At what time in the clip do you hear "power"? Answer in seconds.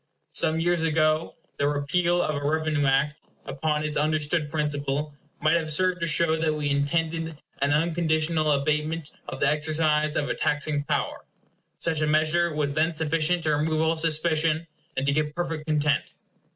10.85-11.23